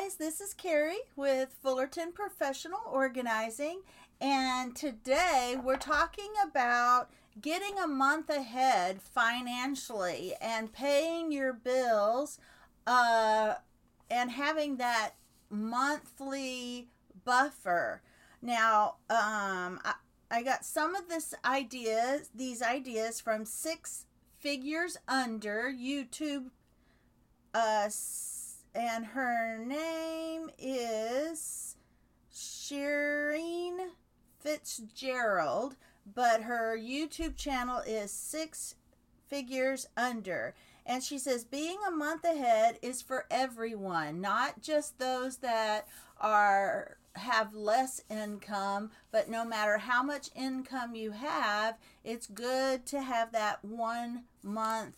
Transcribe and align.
guys, 0.00 0.16
this 0.16 0.40
is 0.40 0.54
Carrie 0.54 1.04
with 1.14 1.54
Fullerton 1.62 2.10
Professional 2.10 2.80
Organizing, 2.90 3.82
and 4.20 4.74
today 4.74 5.56
we're 5.62 5.76
talking 5.76 6.32
about 6.44 7.10
getting 7.40 7.78
a 7.78 7.86
month 7.86 8.28
ahead 8.28 9.00
financially 9.00 10.34
and 10.40 10.72
paying 10.72 11.30
your 11.30 11.52
bills 11.52 12.40
uh, 12.88 13.54
and 14.10 14.32
having 14.32 14.78
that 14.78 15.12
monthly 15.48 16.88
buffer. 17.24 18.02
Now, 18.42 18.96
um, 19.08 19.78
I, 19.84 19.94
I 20.28 20.42
got 20.42 20.64
some 20.64 20.96
of 20.96 21.08
this 21.08 21.34
ideas, 21.44 22.30
these 22.34 22.62
ideas 22.62 23.20
from 23.20 23.44
Six 23.44 24.06
Figures 24.40 24.96
Under 25.06 25.72
YouTube 25.72 26.50
uh, 27.54 27.88
and 28.74 29.06
her 29.06 29.58
name 29.58 30.50
is 30.58 31.76
Shireen 32.34 33.90
Fitzgerald, 34.40 35.76
but 36.14 36.42
her 36.42 36.76
YouTube 36.76 37.36
channel 37.36 37.78
is 37.86 38.10
Six 38.10 38.74
Figures 39.28 39.86
Under. 39.96 40.54
And 40.86 41.02
she 41.02 41.18
says, 41.18 41.44
being 41.44 41.78
a 41.86 41.90
month 41.90 42.24
ahead 42.24 42.78
is 42.82 43.00
for 43.00 43.26
everyone, 43.30 44.20
not 44.20 44.60
just 44.60 44.98
those 44.98 45.38
that 45.38 45.88
are 46.20 46.98
have 47.16 47.54
less 47.54 48.02
income, 48.10 48.90
but 49.12 49.30
no 49.30 49.44
matter 49.44 49.78
how 49.78 50.02
much 50.02 50.30
income 50.34 50.94
you 50.94 51.12
have, 51.12 51.78
it's 52.02 52.26
good 52.26 52.84
to 52.86 53.00
have 53.00 53.30
that 53.32 53.64
one 53.64 54.24
month 54.42 54.96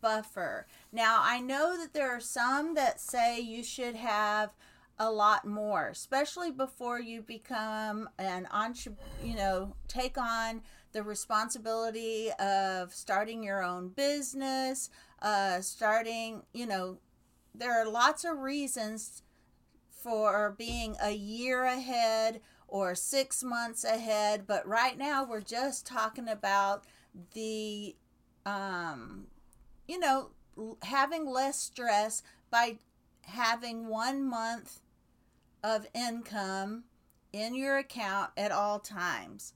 buffer. 0.00 0.66
Now, 0.92 1.20
I 1.22 1.40
know 1.40 1.76
that 1.78 1.92
there 1.92 2.10
are 2.10 2.20
some 2.20 2.74
that 2.74 3.00
say 3.00 3.40
you 3.40 3.62
should 3.62 3.94
have 3.96 4.50
a 4.98 5.10
lot 5.10 5.46
more, 5.46 5.88
especially 5.88 6.50
before 6.50 7.00
you 7.00 7.22
become 7.22 8.08
an 8.18 8.46
entrepreneur, 8.52 9.00
you 9.24 9.34
know, 9.34 9.74
take 9.88 10.18
on 10.18 10.60
the 10.92 11.02
responsibility 11.02 12.30
of 12.38 12.92
starting 12.92 13.42
your 13.42 13.62
own 13.62 13.88
business, 13.88 14.90
uh, 15.22 15.60
starting, 15.60 16.42
you 16.52 16.66
know, 16.66 16.98
there 17.54 17.72
are 17.72 17.88
lots 17.88 18.24
of 18.24 18.38
reasons 18.38 19.22
for 19.90 20.54
being 20.58 20.96
a 21.02 21.12
year 21.12 21.64
ahead 21.64 22.40
or 22.68 22.94
six 22.94 23.42
months 23.42 23.84
ahead, 23.84 24.46
but 24.46 24.66
right 24.66 24.96
now 24.96 25.24
we're 25.24 25.40
just 25.40 25.86
talking 25.86 26.28
about 26.28 26.84
the 27.34 27.96
um, 28.46 29.26
you 29.90 29.98
know, 29.98 30.30
having 30.82 31.26
less 31.26 31.58
stress 31.58 32.22
by 32.48 32.78
having 33.22 33.88
one 33.88 34.22
month 34.22 34.78
of 35.64 35.88
income 35.92 36.84
in 37.32 37.56
your 37.56 37.78
account 37.78 38.30
at 38.36 38.52
all 38.52 38.78
times. 38.78 39.54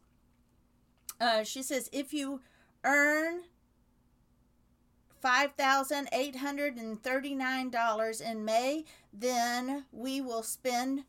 Uh, 1.20 1.44
she 1.44 1.62
says 1.62 1.88
if 1.92 2.12
you 2.12 2.40
earn 2.82 3.42
$5,839 5.22 8.20
in 8.20 8.44
May, 8.44 8.84
then 9.12 9.84
we 9.92 10.20
will 10.20 10.42
spend 10.42 11.04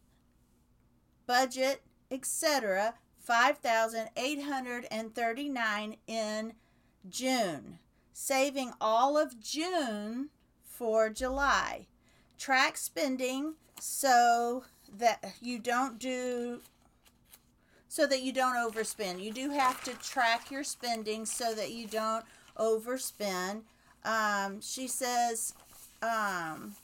budget, 1.26 1.82
etc. 2.12 2.94
5,839 3.18 5.96
in 6.08 6.54
June 7.10 7.80
saving 8.18 8.72
all 8.80 9.18
of 9.18 9.42
June 9.42 10.30
for 10.64 11.10
July. 11.10 11.86
Track 12.40 12.78
spending 12.78 13.56
so 13.78 14.64
that 14.98 15.34
you 15.42 15.60
don't 15.60 16.00
do 16.00 16.62
so 17.90 18.08
that 18.08 18.22
you 18.22 18.32
don't 18.32 18.56
overspend. 18.56 19.22
You 19.22 19.32
do 19.32 19.50
have 19.52 19.84
to 19.84 19.94
track 19.96 20.50
your 20.50 20.64
spending 20.64 21.26
so 21.26 21.54
that 21.56 21.72
you 21.72 21.88
don't 21.88 22.24
overspend. 22.58 23.64
Um, 24.06 24.62
she 24.62 24.88
says 24.88 25.54
um, 26.02 26.76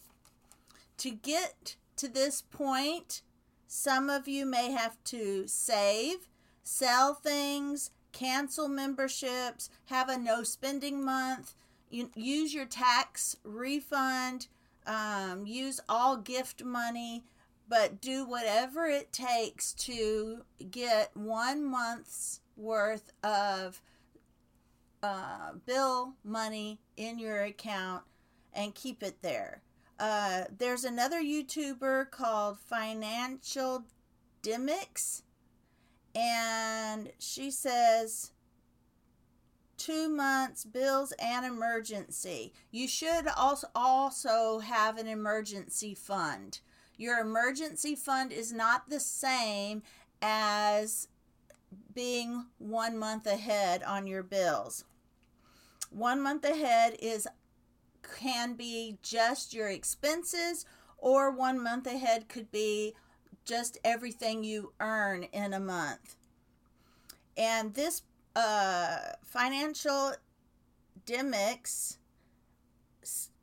to 0.97 1.12
get 1.12 1.75
to 1.96 2.09
this 2.09 2.41
point, 2.41 3.22
some 3.68 4.09
of 4.09 4.28
you 4.28 4.46
may 4.46 4.72
have 4.72 5.02
to 5.06 5.47
save, 5.47 6.28
sell 6.62 7.14
things, 7.14 7.91
cancel 8.12 8.68
memberships, 8.68 9.70
have 9.86 10.10
a 10.10 10.18
no 10.18 10.44
spending 10.44 11.04
month, 11.04 11.54
use 11.90 12.54
your 12.54 12.66
tax 12.66 13.36
refund, 13.44 14.48
um, 14.86 15.46
use 15.46 15.80
all 15.88 16.18
gift 16.18 16.64
money, 16.64 17.24
but 17.68 18.02
do 18.02 18.26
whatever 18.26 18.86
it 18.88 19.14
takes 19.14 19.74
to 19.74 20.44
get 20.70 21.16
one 21.16 21.64
month's 21.64 22.42
worth 22.58 23.12
of 23.24 23.82
uh, 25.04 25.54
bill 25.66 26.14
money 26.24 26.80
in 26.98 27.18
your 27.18 27.44
account 27.44 28.04
and 28.54 28.76
keep 28.76 29.02
it 29.02 29.22
there. 29.22 29.62
Uh, 30.00 30.46
there's 30.58 30.84
another 30.84 31.22
YouTuber 31.22 32.12
called 32.12 32.60
Financial 32.60 33.84
Dimmicks 34.42 35.22
and 36.16 37.12
she 37.20 37.52
says 37.52 38.32
two 39.78 40.10
months 40.10 40.64
bills 40.64 41.14
and 41.20 41.46
emergency. 41.46 42.54
You 42.70 42.88
should 42.88 43.28
also 43.28 43.68
also 43.74 44.60
have 44.60 44.98
an 44.98 45.08
emergency 45.08 45.96
fund. 45.96 46.60
Your 46.98 47.20
emergency 47.20 47.96
fund 47.96 48.32
is 48.32 48.54
not 48.54 48.90
the 48.90 49.00
same 49.00 49.82
as 50.22 51.08
being 51.94 52.46
one 52.58 52.98
month 52.98 53.26
ahead 53.26 53.82
on 53.84 54.06
your 54.06 54.24
bills. 54.24 54.84
One 55.90 56.22
month 56.22 56.46
ahead 56.46 56.96
is 57.02 57.28
can 58.20 58.54
be 58.54 58.98
just 59.02 59.54
your 59.54 59.70
expenses 59.70 60.66
or 60.98 61.32
one 61.32 61.62
month 61.62 61.88
ahead 61.88 62.30
could 62.30 62.52
be 62.52 62.94
just 63.46 63.78
everything 63.84 64.44
you 64.44 64.74
earn 64.79 65.24
in 65.24 65.53
a 65.53 65.59
month. 65.59 66.16
And 67.38 67.74
this 67.74 68.03
uh, 68.35 68.97
financial 69.24 70.13
dimmicks 71.06 71.97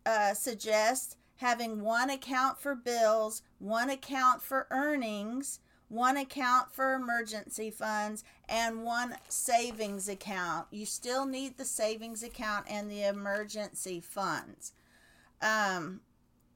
uh, 0.06 0.34
suggests 0.34 1.16
having 1.36 1.82
one 1.82 2.10
account 2.10 2.58
for 2.58 2.74
bills, 2.74 3.42
one 3.58 3.90
account 3.90 4.42
for 4.42 4.66
earnings, 4.70 5.60
one 5.88 6.16
account 6.16 6.72
for 6.72 6.94
emergency 6.94 7.70
funds, 7.70 8.24
and 8.48 8.82
one 8.82 9.16
savings 9.28 10.08
account. 10.08 10.66
You 10.70 10.84
still 10.84 11.26
need 11.26 11.56
the 11.56 11.64
savings 11.64 12.22
account 12.22 12.66
and 12.68 12.90
the 12.90 13.04
emergency 13.04 14.00
funds. 14.00 14.72
Um, 15.40 16.00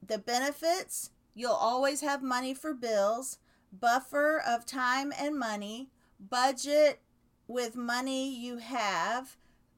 the 0.05 0.17
benefits 0.17 1.11
You'll 1.33 1.51
always 1.51 2.01
have 2.01 2.21
money 2.21 2.53
for 2.53 2.73
bills, 2.73 3.39
buffer 3.71 4.41
of 4.45 4.65
time 4.65 5.11
and 5.17 5.37
money, 5.37 5.89
budget 6.19 7.01
with 7.47 7.75
money 7.75 8.33
you 8.33 8.57
have, 8.57 9.37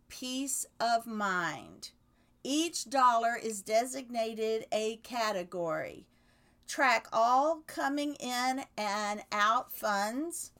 peace 0.09 0.65
of 0.79 1.07
mind. 1.07 1.91
Each 2.43 2.89
dollar 2.89 3.35
is 3.41 3.61
designated 3.61 4.65
a 4.71 4.97
category. 4.97 6.05
Track 6.67 7.07
all 7.13 7.63
coming 7.67 8.15
in 8.15 8.65
and 8.77 9.23
out 9.31 9.71
funds, 9.71 10.51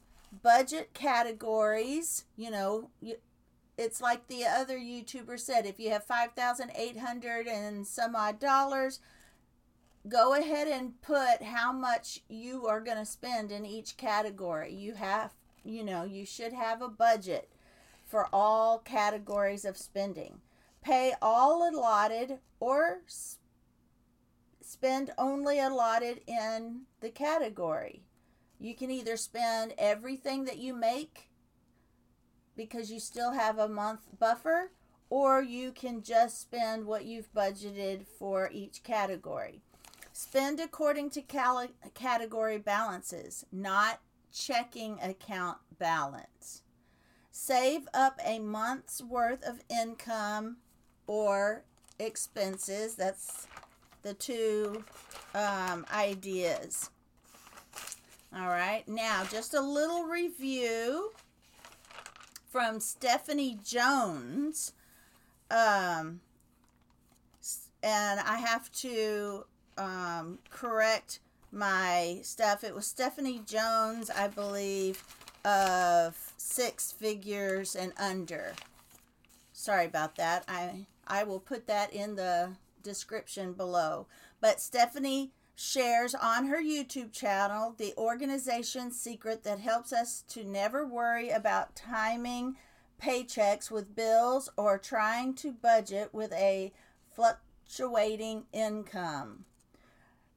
budget 0.42 0.94
categories. 0.94 2.24
You 2.36 2.50
know, 2.50 2.90
it's 3.76 4.00
like 4.00 4.26
the 4.26 4.46
other 4.46 4.78
YouTuber 4.78 5.38
said 5.38 5.66
if 5.66 5.78
you 5.78 5.90
have 5.90 6.04
5,800 6.04 7.46
and 7.46 7.86
some 7.86 8.16
odd 8.16 8.40
dollars, 8.40 9.00
go 10.08 10.34
ahead 10.34 10.68
and 10.68 11.00
put 11.02 11.42
how 11.42 11.72
much 11.72 12.20
you 12.28 12.66
are 12.66 12.80
going 12.80 12.98
to 12.98 13.04
spend 13.04 13.50
in 13.50 13.64
each 13.64 13.96
category. 13.96 14.72
You 14.72 14.94
have, 14.94 15.32
you 15.64 15.82
know, 15.84 16.04
you 16.04 16.24
should 16.24 16.52
have 16.52 16.82
a 16.82 16.88
budget 16.88 17.50
for 18.04 18.28
all 18.32 18.78
categories 18.78 19.64
of 19.64 19.76
spending. 19.76 20.40
Pay 20.82 21.14
all 21.20 21.68
allotted 21.68 22.38
or 22.60 23.02
spend 24.60 25.10
only 25.18 25.58
allotted 25.58 26.20
in 26.26 26.82
the 27.00 27.10
category. 27.10 28.02
You 28.58 28.74
can 28.74 28.90
either 28.90 29.16
spend 29.16 29.74
everything 29.76 30.44
that 30.44 30.58
you 30.58 30.74
make 30.74 31.30
because 32.56 32.90
you 32.90 33.00
still 33.00 33.32
have 33.32 33.58
a 33.58 33.68
month 33.68 34.00
buffer, 34.18 34.72
or 35.10 35.42
you 35.42 35.72
can 35.72 36.02
just 36.02 36.40
spend 36.40 36.86
what 36.86 37.04
you've 37.04 37.32
budgeted 37.34 38.06
for 38.18 38.50
each 38.52 38.82
category. 38.82 39.60
Spend 40.18 40.60
according 40.60 41.10
to 41.10 41.20
category 41.92 42.56
balances, 42.56 43.44
not 43.52 44.00
checking 44.32 44.98
account 45.02 45.58
balance. 45.78 46.62
Save 47.30 47.86
up 47.92 48.18
a 48.24 48.38
month's 48.38 49.02
worth 49.02 49.44
of 49.44 49.60
income 49.68 50.56
or 51.06 51.64
expenses. 51.98 52.94
That's 52.94 53.46
the 54.00 54.14
two 54.14 54.84
um, 55.34 55.84
ideas. 55.92 56.88
All 58.34 58.48
right, 58.48 58.88
now 58.88 59.22
just 59.30 59.52
a 59.52 59.60
little 59.60 60.04
review 60.04 61.12
from 62.50 62.80
Stephanie 62.80 63.58
Jones. 63.62 64.72
Um, 65.50 66.20
and 67.82 68.18
I 68.20 68.38
have 68.38 68.72
to 68.80 69.44
um, 69.78 70.38
correct 70.50 71.20
my 71.52 72.20
stuff. 72.22 72.64
It 72.64 72.74
was 72.74 72.86
Stephanie 72.86 73.42
Jones, 73.44 74.10
I 74.10 74.28
believe, 74.28 75.02
of 75.44 76.32
six 76.36 76.92
figures 76.92 77.74
and 77.76 77.92
under. 77.98 78.54
Sorry 79.52 79.86
about 79.86 80.16
that. 80.16 80.44
I 80.48 80.86
I 81.06 81.22
will 81.22 81.40
put 81.40 81.66
that 81.66 81.92
in 81.92 82.16
the 82.16 82.52
description 82.82 83.52
below. 83.52 84.06
But 84.40 84.60
Stephanie 84.60 85.32
shares 85.54 86.14
on 86.14 86.46
her 86.46 86.62
YouTube 86.62 87.12
channel 87.12 87.74
the 87.78 87.94
organization 87.96 88.90
secret 88.90 89.42
that 89.44 89.58
helps 89.58 89.92
us 89.92 90.22
to 90.28 90.44
never 90.44 90.86
worry 90.86 91.30
about 91.30 91.74
timing 91.74 92.56
paychecks 93.02 93.70
with 93.70 93.96
bills 93.96 94.50
or 94.56 94.78
trying 94.78 95.34
to 95.34 95.52
budget 95.52 96.12
with 96.12 96.32
a 96.32 96.72
fluctuating 97.14 98.44
income. 98.52 99.44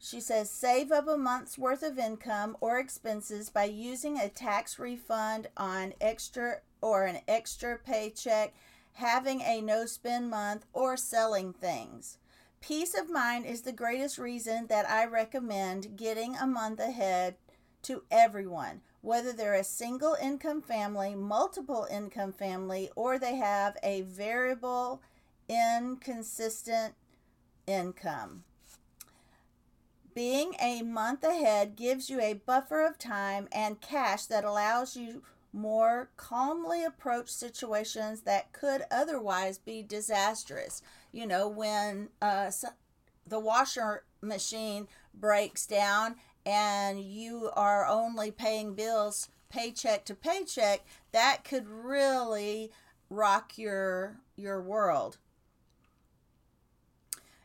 She 0.02 0.22
says 0.22 0.50
save 0.50 0.94
up 0.94 1.10
a 1.10 1.18
month's 1.18 1.58
worth 1.58 1.84
of 1.84 2.00
income 2.00 2.56
or 2.62 2.80
expenses 2.80 3.50
by 3.50 3.66
using 3.66 4.18
a 4.18 4.30
tax 4.30 4.80
refund 4.80 5.50
on 5.58 5.94
extra 6.00 6.62
or 6.82 7.04
an 7.04 7.20
extra 7.28 7.78
paycheck, 7.78 8.54
having 8.94 9.42
a 9.42 9.60
no 9.60 9.86
spend 9.86 10.30
month, 10.30 10.66
or 10.72 10.96
selling 10.96 11.52
things. 11.52 12.18
Peace 12.62 12.98
of 12.98 13.10
mind 13.10 13.46
is 13.46 13.62
the 13.62 13.74
greatest 13.74 14.18
reason 14.18 14.68
that 14.68 14.90
I 14.90 15.06
recommend 15.06 15.98
getting 15.98 16.36
a 16.36 16.48
month 16.48 16.80
ahead 16.80 17.36
to 17.84 18.04
everyone, 18.10 18.82
whether 19.02 19.34
they're 19.34 19.54
a 19.54 19.64
single 19.64 20.16
income 20.22 20.62
family, 20.62 21.16
multiple 21.16 21.88
income 21.92 22.32
family, 22.32 22.90
or 22.96 23.20
they 23.20 23.36
have 23.36 23.78
a 23.84 24.02
variable, 24.02 25.02
inconsistent 25.50 26.96
income. 27.68 28.44
Being 30.14 30.56
a 30.60 30.82
month 30.82 31.24
ahead 31.24 31.76
gives 31.76 32.10
you 32.10 32.20
a 32.20 32.34
buffer 32.34 32.86
of 32.86 32.98
time 32.98 33.48
and 33.52 33.82
cash 33.82 34.26
that 34.26 34.44
allows 34.44 34.96
you 34.96 35.24
more 35.52 36.10
calmly 36.18 36.84
approach 36.84 37.30
situations 37.30 38.22
that 38.22 38.52
could 38.52 38.84
otherwise 38.92 39.58
be 39.58 39.82
disastrous. 39.82 40.82
You 41.12 41.26
know, 41.26 41.48
when 41.48 42.10
uh, 42.22 42.52
the 43.26 43.40
washer 43.40 44.04
machine 44.22 44.88
breaks 45.14 45.66
down 45.66 46.16
and 46.46 47.02
you 47.02 47.50
are 47.56 47.86
only 47.86 48.32
paying 48.32 48.74
bills 48.74 49.30
paycheck 49.50 50.06
to 50.06 50.16
paycheck, 50.16 50.86
that 51.12 51.44
could 51.44 51.68
really 51.68 52.72
rock 53.10 53.58
your 53.58 54.18
your 54.36 54.62
world. 54.62 55.18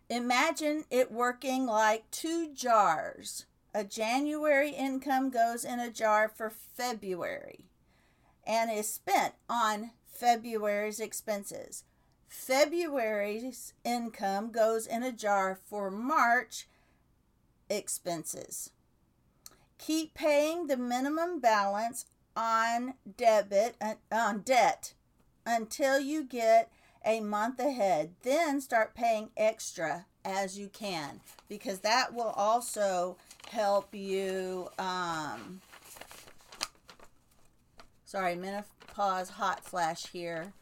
Imagine 0.09 0.85
it 0.91 1.11
working 1.11 1.67
like 1.67 2.11
two 2.11 2.53
jars. 2.55 3.47
A 3.73 3.85
January 3.85 4.71
income 4.71 5.31
goes 5.31 5.65
in 5.65 5.81
a 5.81 5.91
jar 5.91 6.29
for 6.29 6.51
February 6.51 7.65
and 8.47 8.71
is 8.71 8.93
spent 8.93 9.35
on 9.49 9.91
February's 10.06 11.01
expenses. 11.01 11.85
February's 12.29 13.73
income 13.85 14.51
goes 14.51 14.87
in 14.87 15.03
a 15.03 15.12
jar 15.12 15.59
for 15.67 15.91
March 15.91 16.69
expenses. 17.71 18.71
Keep 19.79 20.15
paying 20.15 20.67
the 20.67 20.77
minimum 20.77 21.41
balance 21.41 22.06
on 22.37 22.95
debit 23.17 23.77
uh, 23.81 23.95
on 24.12 24.41
debt 24.41 24.95
until 25.47 25.99
you 26.01 26.25
get 26.25 26.71
a 27.05 27.21
month 27.21 27.61
ahead. 27.61 28.15
Then 28.23 28.61
start 28.61 28.95
paying 28.95 29.31
extra 29.37 30.06
as 30.25 30.59
you 30.59 30.69
can 30.69 31.21
because 31.49 31.81
that 31.81 32.15
will 32.15 32.33
also 32.37 33.17
help 33.51 33.95
you 33.95 34.69
um, 34.79 35.61
sorry, 38.15 38.37
menopause 38.37 39.29
hot 39.29 39.65
flash 39.65 40.06
here. 40.06 40.53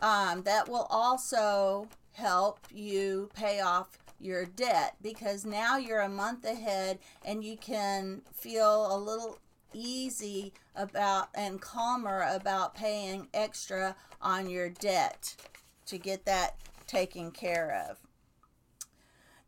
Um, 0.00 0.44
that 0.44 0.68
will 0.68 0.86
also 0.90 1.88
help 2.12 2.60
you 2.72 3.30
pay 3.34 3.60
off 3.60 3.98
your 4.20 4.44
debt 4.44 4.94
because 5.02 5.44
now 5.44 5.76
you're 5.76 6.02
a 6.02 6.08
month 6.08 6.44
ahead 6.44 7.00
and 7.24 7.42
you 7.42 7.56
can 7.56 8.22
feel 8.32 8.94
a 8.94 8.96
little 8.96 9.38
easy 9.72 10.52
about 10.76 11.30
and 11.34 11.60
calmer 11.60 12.24
about 12.30 12.76
paying 12.76 13.26
extra 13.34 13.96
on 14.22 14.48
your 14.48 14.68
debt 14.68 15.34
to 15.86 15.98
get 15.98 16.24
that 16.26 16.56
taken 16.86 17.30
care 17.30 17.86
of. 17.88 17.98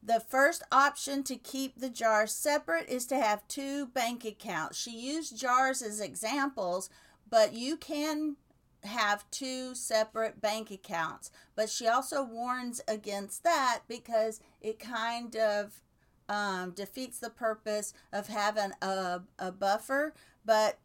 The 0.02 0.20
first 0.20 0.62
option 0.70 1.24
to 1.24 1.36
keep 1.36 1.80
the 1.80 1.90
jars 1.90 2.32
separate 2.32 2.88
is 2.88 3.06
to 3.06 3.16
have 3.16 3.48
two 3.48 3.86
bank 3.86 4.24
accounts. 4.24 4.78
She 4.78 4.92
used 4.92 5.38
jars 5.38 5.82
as 5.82 6.00
examples 6.00 6.90
but 7.28 7.54
you 7.54 7.76
can 7.76 8.36
have 8.84 9.28
two 9.30 9.74
separate 9.74 10.40
bank 10.40 10.70
accounts. 10.70 11.30
But 11.54 11.68
she 11.68 11.86
also 11.86 12.22
warns 12.22 12.80
against 12.86 13.42
that 13.44 13.80
because 13.88 14.40
it 14.60 14.78
kind 14.78 15.34
of 15.36 15.80
um, 16.28 16.70
defeats 16.70 17.18
the 17.18 17.30
purpose 17.30 17.92
of 18.12 18.28
having 18.28 18.72
a, 18.80 19.22
a 19.38 19.50
buffer. 19.52 20.14
But 20.44 20.78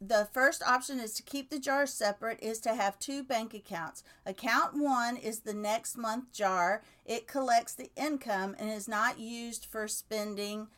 the 0.00 0.28
first 0.32 0.62
option 0.62 1.00
is 1.00 1.14
to 1.14 1.22
keep 1.22 1.50
the 1.50 1.58
jars 1.58 1.92
separate 1.92 2.40
is 2.42 2.58
to 2.60 2.74
have 2.74 2.98
two 2.98 3.22
bank 3.22 3.54
accounts. 3.54 4.02
Account 4.26 4.74
one 4.74 5.16
is 5.16 5.40
the 5.40 5.54
next 5.54 5.96
month 5.96 6.32
jar. 6.32 6.82
It 7.06 7.26
collects 7.26 7.74
the 7.74 7.90
income 7.96 8.56
and 8.58 8.70
is 8.70 8.88
not 8.88 9.18
used 9.18 9.64
for 9.64 9.88
spending 9.88 10.68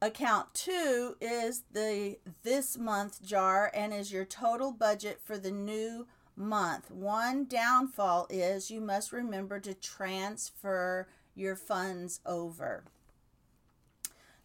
Account 0.00 0.54
two 0.54 1.16
is 1.20 1.64
the 1.72 2.18
this 2.44 2.78
month 2.78 3.20
jar 3.20 3.68
and 3.74 3.92
is 3.92 4.12
your 4.12 4.24
total 4.24 4.70
budget 4.70 5.20
for 5.24 5.36
the 5.36 5.50
new 5.50 6.06
month. 6.36 6.88
One 6.88 7.46
downfall 7.46 8.28
is 8.30 8.70
you 8.70 8.80
must 8.80 9.10
remember 9.12 9.58
to 9.58 9.74
transfer 9.74 11.08
your 11.34 11.56
funds 11.56 12.20
over. 12.24 12.84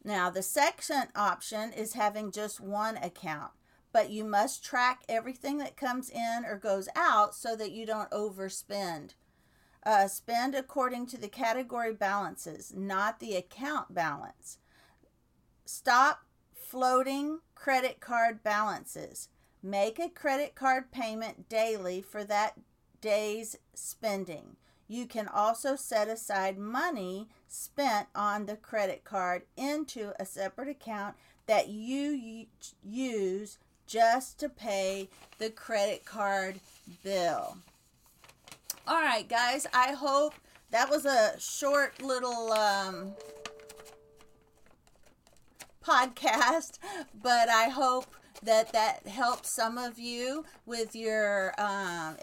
Now, 0.04 0.31
the 0.31 0.42
second 0.42 1.10
option 1.16 1.72
is 1.72 1.94
having 1.94 2.32
just 2.32 2.60
one 2.60 2.98
account, 2.98 3.51
but 3.94 4.10
you 4.10 4.26
must 4.26 4.66
track 4.66 5.04
everything 5.08 5.60
that 5.60 5.78
comes 5.78 6.10
in 6.10 6.44
or 6.46 6.58
goes 6.58 6.90
out 6.96 7.36
so 7.36 7.56
that 7.56 7.72
you 7.72 7.86
don't 7.86 8.10
overspend. 8.12 9.12
Uh, 9.86 10.08
spend 10.08 10.56
according 10.56 11.06
to 11.06 11.18
the 11.18 11.28
category 11.28 11.94
balances, 11.94 12.74
not 12.76 13.20
the 13.20 13.36
account 13.36 13.94
balance. 13.94 14.58
Stop 15.66 16.26
floating 16.54 17.40
credit 17.54 18.00
card 18.00 18.42
balances. 18.44 19.30
Make 19.62 20.00
a 20.00 20.10
credit 20.10 20.56
card 20.56 20.92
payment 20.92 21.48
daily 21.48 22.02
for 22.02 22.24
that 22.24 22.60
day's 23.00 23.58
spending. 23.74 24.56
You 24.88 25.06
can 25.06 25.28
also 25.28 25.76
set 25.76 26.08
aside 26.08 26.58
money 26.58 27.28
spent 27.48 28.08
on 28.16 28.46
the 28.46 28.56
credit 28.56 29.04
card 29.04 29.44
into 29.56 30.14
a 30.20 30.26
separate 30.26 30.70
account 30.70 31.16
that 31.46 31.68
you 31.68 32.48
use 32.82 33.58
just 33.88 34.40
to 34.40 34.50
pay 34.50 35.10
the 35.38 35.50
credit 35.50 36.06
card 36.06 36.60
bill. 37.04 37.58
All 38.88 39.02
right, 39.02 39.28
guys, 39.28 39.66
I 39.74 39.94
hope 39.94 40.34
that 40.72 40.90
was 40.90 41.06
a 41.06 41.40
short 41.40 42.02
little 42.02 42.52
um, 42.52 43.13
podcast, 45.86 46.80
but 47.22 47.50
I 47.50 47.70
hope 47.70 48.16
that 48.44 48.74
that 48.74 49.08
helps 49.08 49.56
some 49.56 49.78
of 49.78 49.98
you 49.98 50.46
with 50.66 50.96
your 50.96 51.54
um, 51.58 52.18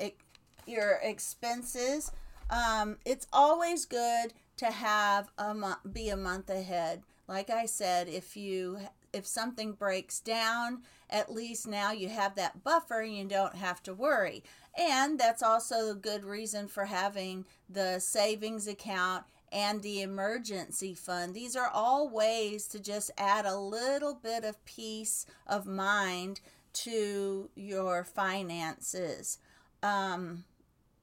your 0.67 0.99
expenses. 1.02 2.12
Um, 2.50 2.99
it's 3.05 3.26
always 3.33 3.85
good 3.87 4.33
to 4.59 4.67
have 4.67 5.31
a 5.38 5.55
mo- 5.55 5.76
be 5.90 6.09
a 6.11 6.17
month 6.17 6.50
ahead. 6.50 7.02
Like 7.29 7.49
I 7.49 7.67
said, 7.67 8.09
if 8.09 8.37
you 8.37 8.81
if 9.12 9.26
something 9.26 9.73
breaks 9.73 10.21
down, 10.21 10.83
at 11.09 11.33
least 11.33 11.67
now 11.67 11.93
you 11.93 12.09
have 12.09 12.35
that 12.37 12.62
buffer 12.62 13.00
and 13.00 13.17
you 13.17 13.25
don't 13.25 13.57
have 13.57 13.83
to 13.85 13.95
worry. 13.95 14.43
And 14.79 15.19
that's 15.19 15.43
also 15.43 15.90
a 15.90 15.95
good 15.95 16.25
reason 16.25 16.69
for 16.69 16.85
having 16.85 17.45
the 17.69 17.99
savings 17.99 18.67
account 18.67 19.25
and 19.52 19.83
the 19.83 20.02
emergency 20.02 20.95
fund. 20.95 21.35
These 21.35 21.57
are 21.57 21.69
all 21.69 22.09
ways 22.09 22.69
to 22.69 22.79
just 22.79 23.11
add 23.19 23.47
a 23.47 23.59
little 23.59 24.14
bit 24.14 24.45
of 24.45 24.64
peace 24.64 25.26
of 25.47 25.67
mind 25.67 26.40
to 26.73 27.50
your 27.57 28.05
finances. 28.05 29.38
Um, 29.83 30.45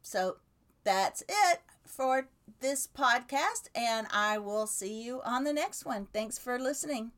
so 0.02 0.38
that's 0.84 1.24
it 1.28 1.60
for 1.84 2.30
this 2.62 2.88
podcast, 2.88 3.68
and 3.76 4.08
I 4.12 4.38
will 4.38 4.68
see 4.68 5.04
you 5.04 5.22
on 5.26 5.44
the 5.44 5.54
next 5.54 5.86
one. 5.86 6.08
Thanks 6.14 6.38
for 6.38 6.58
listening. 6.58 7.12